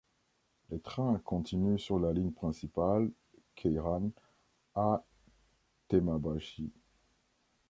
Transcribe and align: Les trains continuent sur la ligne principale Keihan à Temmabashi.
Les 0.71 0.79
trains 0.79 1.19
continuent 1.23 1.77
sur 1.77 1.99
la 1.99 2.11
ligne 2.11 2.31
principale 2.31 3.11
Keihan 3.53 4.09
à 4.73 5.03
Temmabashi. 5.89 6.71